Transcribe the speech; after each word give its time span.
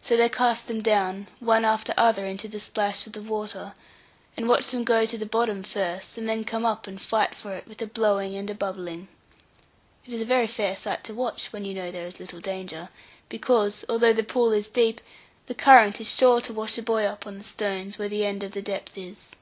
So 0.00 0.16
they 0.16 0.30
cast 0.30 0.66
them 0.66 0.80
down, 0.80 1.26
one 1.40 1.62
after 1.62 1.92
other 1.94 2.24
into 2.24 2.48
the 2.48 2.58
splash 2.58 3.06
of 3.06 3.12
the 3.12 3.20
water, 3.20 3.74
and 4.34 4.48
watch 4.48 4.68
them 4.68 4.82
go 4.82 5.04
to 5.04 5.18
the 5.18 5.26
bottom 5.26 5.62
first, 5.62 6.16
and 6.16 6.26
then 6.26 6.42
come 6.42 6.64
up 6.64 6.86
and 6.86 6.98
fight 6.98 7.34
for 7.34 7.52
it, 7.52 7.66
with 7.68 7.82
a 7.82 7.86
blowing 7.86 8.34
and 8.34 8.48
a 8.48 8.54
bubbling. 8.54 9.08
It 10.06 10.14
is 10.14 10.22
a 10.22 10.24
very 10.24 10.46
fair 10.46 10.74
sight 10.74 11.04
to 11.04 11.12
watch 11.14 11.52
when 11.52 11.66
you 11.66 11.74
know 11.74 11.90
there 11.90 12.06
is 12.06 12.18
little 12.18 12.40
danger, 12.40 12.88
because, 13.28 13.84
although 13.90 14.14
the 14.14 14.24
pool 14.24 14.52
is 14.52 14.68
deep, 14.68 15.02
the 15.44 15.54
current 15.54 16.00
is 16.00 16.08
sure 16.10 16.40
to 16.40 16.54
wash 16.54 16.78
a 16.78 16.82
boy 16.82 17.04
up 17.04 17.26
on 17.26 17.36
the 17.36 17.44
stones, 17.44 17.98
where 17.98 18.08
the 18.08 18.24
end 18.24 18.42
of 18.42 18.52
the 18.52 18.62
depth 18.62 18.96
is. 18.96 19.34